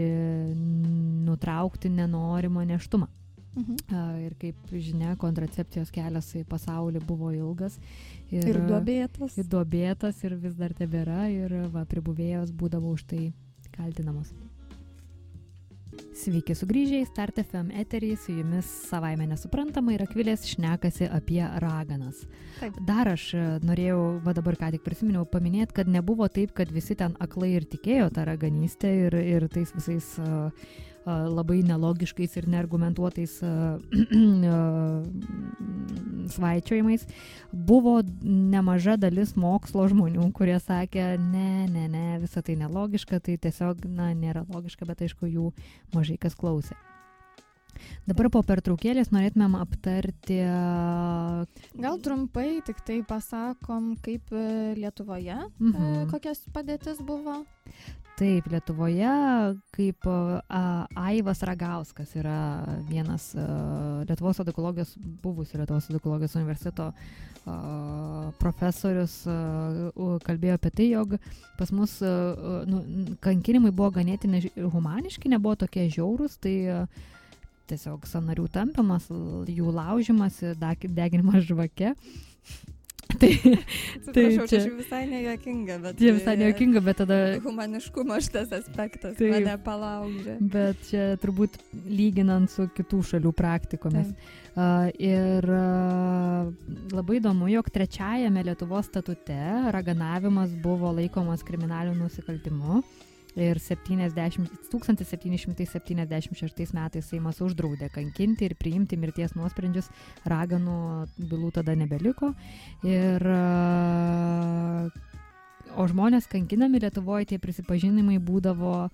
[1.26, 3.08] nutraukti nenorimą neštumą.
[3.54, 3.76] Mhm.
[4.24, 7.76] Ir kaip žinia, kontracepcijos kelias į pasaulį buvo ilgas.
[8.30, 9.36] Ir, Ir duobėtas.
[9.36, 13.32] ir duobėtas ir vis dar tebėra ir va, pribuvėjos būdavo už tai
[13.76, 14.32] kaltinamos.
[16.16, 22.22] Sveiki sugrįžę į Start FM eterį, su jumis savaime nesuprantama ir akvilės šnekasi apie raganas.
[22.60, 22.78] Taip.
[22.88, 26.96] Dar aš e, norėjau, va dabar ką tik prisiminiau, paminėti, kad nebuvo taip, kad visi
[26.96, 30.48] ten aklai ir tikėjo tą raganystę ir, ir tais visais uh,
[31.06, 33.38] labai nelogiškais ir neargumentuotais
[36.36, 37.06] svaičiojimais.
[37.52, 43.84] Buvo nemaža dalis mokslo žmonių, kurie sakė, ne, ne, ne, visa tai nelogiška, tai tiesiog,
[43.90, 45.50] na, nėra logiška, bet aišku, jų
[45.94, 46.78] mažai kas klausė.
[48.06, 50.38] Dabar po pertraukėlės norėtumėm aptarti
[51.82, 55.72] Gal trumpai tik tai pasakom, kaip e, Lietuvoje, mhm.
[55.72, 56.06] Mhm.
[56.12, 57.42] kokias padėtis buvo.
[58.22, 59.12] Taip, Lietuvoje,
[59.74, 60.06] kaip
[60.94, 63.32] Aivas Ragauskas yra vienas
[64.06, 64.92] Lietuvos edukologijos,
[65.24, 66.92] buvusių Lietuvos edukologijos universiteto
[68.38, 69.16] profesorius,
[70.22, 71.16] kalbėjo apie tai, jog
[71.58, 71.96] pas mus
[72.70, 72.84] nu,
[73.26, 76.86] kankinimai buvo ganėtinai humaniški, nebuvo tokie žiaurūs, tai
[77.72, 79.10] tiesiog sanarių tampimas,
[79.50, 81.96] jų laužimas, deginimas žvake.
[83.20, 85.96] tai Atsiprašau, Tai čia, čia- čia visai nejuokinga, bet...
[86.00, 89.32] tie visai nejuokinga, bet tada Humaniškumo šitas aspektas Taip.
[89.34, 90.36] mane palaužė.
[90.52, 91.58] Bet čia turbūt
[91.88, 94.12] lyginant su kitų šalių praktikomis.
[94.52, 96.50] A, Ir a,
[96.92, 99.38] labai įdomu, jog trečiajame Lietuvos statute
[99.72, 102.82] raganavimas buvo laikomas kriminaliniu nusikaltimu.
[103.32, 104.12] Ir 70,
[104.68, 109.88] 1776 metais Seimas uždraudė kankinti ir priimti mirties nuosprendžius,
[110.28, 112.34] raganų bylų tada nebeliko.
[112.84, 114.84] Ir, a,
[115.80, 118.90] o žmonės kankinami Lietuvoje tie prisipažinimai būdavo o,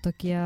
[0.00, 0.40] tokie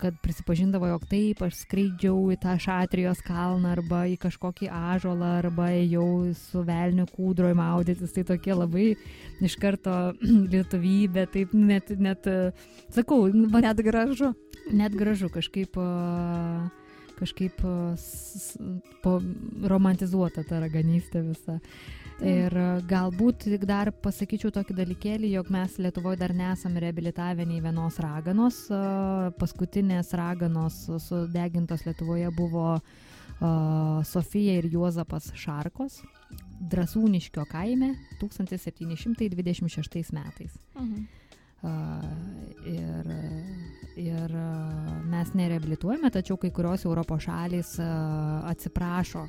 [0.00, 5.70] kad prisipažindavo, jog taip, aš skraidžiau į tą šatrijos kalną arba į kažkokį ažolą arba
[5.76, 8.14] ėjau su velniu kūdroj maudytis.
[8.16, 8.88] Tai tokie labai
[9.44, 9.96] iš karto
[10.52, 12.28] lietuvybė, taip net, net
[12.92, 14.34] sakau, va, Net gražu.
[14.72, 16.68] net gražu kažkaip, a,
[17.20, 17.62] kažkaip
[19.04, 19.16] po,
[19.68, 21.60] romantizuota ta raganystė visa.
[22.20, 27.62] Ir a, galbūt tik dar pasakyčiau tokį dalykėlį, jog mes Lietuvoje dar nesame reabilitavę nei
[27.64, 28.66] vienos raganos.
[28.68, 32.80] A, Paskutinės raganos sudegintos Lietuvoje buvo a,
[34.04, 36.02] Sofija ir Juozapas Šarkos
[36.60, 40.60] Drasūniškio kaime 1726 metais.
[40.76, 41.08] Mhm.
[41.64, 41.72] A,
[42.60, 43.06] Ir,
[44.00, 44.32] ir
[45.08, 47.88] mes nereabilituojame, tačiau kai kurios Europos šalys a,
[48.52, 49.24] atsiprašo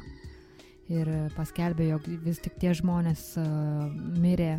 [0.92, 3.46] ir paskelbė, jog vis tik tie žmonės a,
[4.22, 4.54] mirė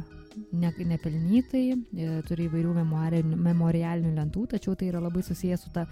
[0.52, 5.86] ne, nepelnytai, e, turi įvairių memorialinių, lentų, tačiau tai yra labai susijęs su ta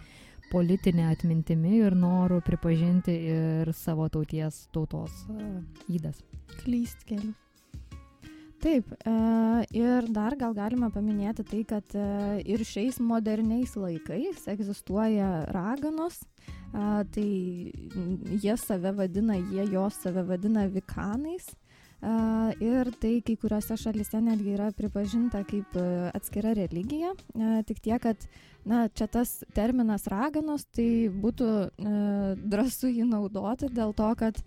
[0.50, 5.22] politinė atmintimi ir noru pripažinti ir savo tauties tautos
[5.92, 6.24] įdas.
[6.64, 7.36] Klyst keliu.
[8.60, 9.12] Taip, e,
[9.72, 12.08] ir dar gal galima paminėti tai, kad e,
[12.44, 16.18] ir šiais moderniais laikais egzistuoja raganos,
[16.72, 17.30] e, tai
[17.72, 21.50] mm, jie save vadina, jie jos save vadina vikanais.
[22.00, 22.12] E,
[22.64, 28.00] ir tai kai kuriuose šalise netgi yra pripažinta kaip e, atskira religija, e, tik tiek,
[28.02, 28.28] kad
[28.64, 31.94] na, čia tas terminas raganos, tai būtų e,
[32.40, 34.40] drąsu jį naudoti dėl to, kad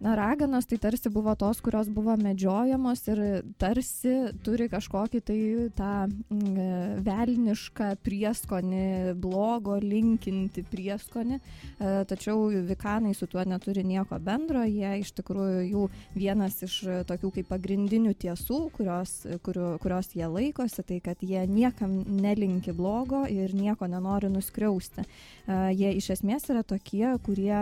[0.00, 3.18] Na, raganos tai tarsi buvo tos, kurios buvo medžiojamos ir
[3.60, 5.36] tarsi turi kažkokį tai
[5.76, 6.68] tą mm, e,
[7.04, 8.86] velnišką prieskonį,
[9.20, 15.84] blogo linkinti prieskonį, e, tačiau vikanai su tuo neturi nieko bendro, jie iš tikrųjų jų
[16.16, 16.78] vienas iš
[17.12, 23.26] tokių kaip pagrindinių tiesų, kurios, kurio, kurios jie laikosi, tai kad jie niekam nelinki blogo
[23.28, 25.04] ir nieko nenori nuskriausti.
[25.04, 27.60] E, jie iš esmės yra tokie, kurie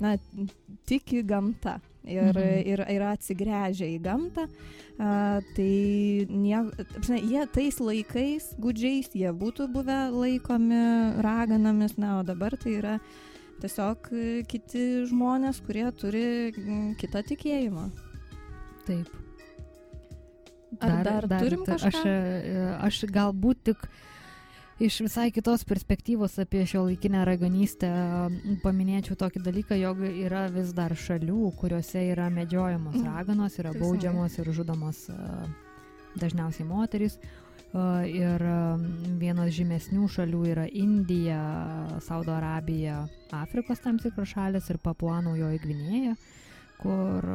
[0.00, 0.16] na,
[1.10, 2.68] tiki gamta ir, mhm.
[2.70, 4.46] ir yra atsigręžę į gamtą,
[5.00, 6.56] a, tai nie,
[6.96, 10.82] apsne, jie tais laikais gudžiais jie būtų buvę laikomi
[11.24, 12.98] raganomis, na, o dabar tai yra
[13.60, 14.06] tiesiog
[14.48, 16.24] kiti žmonės, kurie turi
[17.00, 17.90] kitą tikėjimą.
[18.86, 19.10] Taip.
[20.80, 21.90] Ar dar, dar turim kažką?
[21.90, 24.09] Aš, e, aš galbūt tik uh,
[24.80, 27.90] iš visai kitos perspektyvos apie šio laikinę raganystę
[28.62, 33.06] paminėčiau tokį dalyką, jog yra vis dar šalių, kuriuose yra medžiojamos mm.
[33.12, 35.04] raganos, yra baudžiamos ir žudomos
[36.20, 37.20] dažniausiai moteris.
[38.10, 38.42] Ir
[39.20, 41.38] vienas žymesnių šalių yra Indija,
[42.02, 43.04] Saudo Arabija,
[43.36, 46.16] Afrikos tam tikros šalis ir Papua Naujoji Gvinėja
[46.80, 47.26] kur,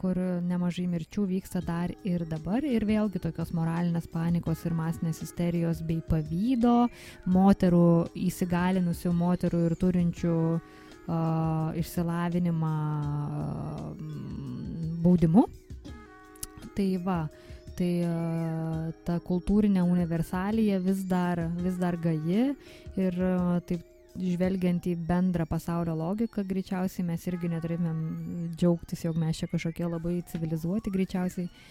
[0.00, 5.82] kur nemažai mirčių vyksta dar ir dabar ir vėlgi tokios moralinės panikos ir masinės isterijos
[5.86, 6.86] bei pavydo
[7.26, 7.90] moterų
[8.28, 12.74] įsigalinusių moterų ir turinčių uh, išsilavinimą
[13.10, 13.92] uh,
[15.02, 15.46] baudimu.
[16.76, 17.20] Tai va,
[17.78, 22.52] tai uh, ta kultūrinė universalija vis dar, vis dar gaji
[23.00, 23.86] ir uh, taip
[24.20, 28.00] žvelgiant į bendrą pasaulio logiką, greičiausiai mes irgi neturėtumėm
[28.56, 31.62] džiaugtis, jog mes čia kažkokie labai civilizuoti, greičiausiai uh,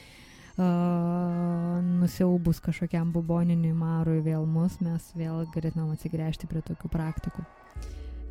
[1.84, 7.46] nusiaubus kažkokiam buboniniui marui vėl mus, mes vėl galėtumėm atsigręžti prie tokių praktikų.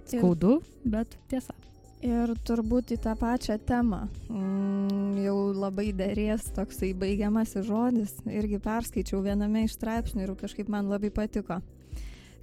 [0.08, 1.54] Skaudu, bet tiesa.
[2.04, 8.12] Ir turbūt į tą pačią temą mm, jau labai dėrės toksai baigiamasis žodis.
[8.30, 11.58] Irgi perskaičiau viename iš straipsnių ir kažkaip man labai patiko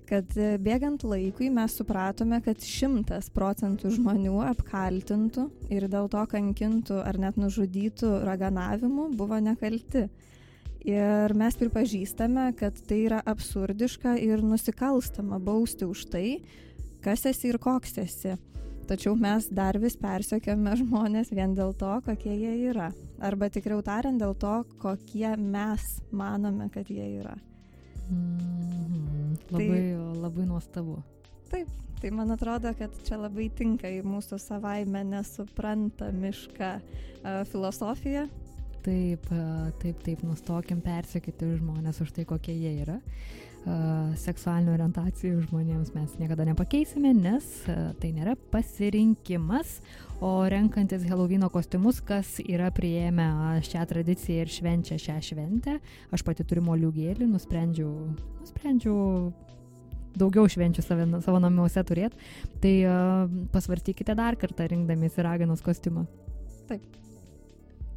[0.10, 7.02] kad e, bėgant laikui mes supratome, kad šimtas procentų žmonių apkaltintų ir dėl to kankintų
[7.04, 10.08] ar net nužudytų raganavimu buvo nekalti.
[10.86, 16.28] Ir mes pripažįstame, kad tai yra absurdiška ir nusikalstama bausti už tai,
[17.02, 18.36] kas esi ir koks esi.
[18.86, 22.92] Tačiau mes dar vis persekiame žmonės vien dėl to, kokie jie yra.
[23.18, 27.34] Arba tikriau tariant, dėl to, kokie mes manome, kad jie yra.
[28.10, 29.82] Mm, labai, tai,
[30.22, 31.00] labai nuostabu.
[31.52, 38.28] Taip, tai man atrodo, kad čia labai tinka į mūsų savaime nesuprantamišką uh, filosofiją.
[38.86, 39.26] Taip,
[39.82, 43.00] taip, taip, nustokim persekyti žmonės už tai, kokie jie yra.
[43.00, 43.46] Uh,
[44.22, 47.48] seksualinių orientacijų žmonėms mes niekada nepakeisime, nes
[48.02, 49.80] tai nėra pasirinkimas,
[50.22, 53.26] O renkantis Helovino kostiumus, kas yra prieėmę
[53.68, 55.74] šią tradiciją ir švenčia šią šventę,
[56.16, 57.90] aš pati turiu moliūgėlį, nusprendžiau,
[58.40, 59.34] nusprendžiau
[60.16, 62.16] daugiau švenčių save, savo namuose turėti,
[62.64, 66.06] tai uh, pasvarstykite dar kartą rinkdamiesi raganos kostiumą.
[66.70, 67.02] Taip.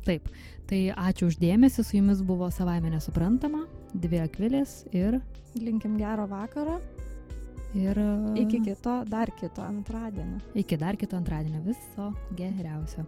[0.09, 0.27] Taip,
[0.67, 5.23] tai ačiū uždėmesi, su jumis buvo savaime nesuprantama, dvi akvilės ir...
[5.57, 6.81] Linkim gero vakaro.
[7.75, 7.99] Ir
[8.41, 10.41] iki kito, dar kito antradienio.
[10.55, 13.05] Iki dar kito antradienio viso geriausio.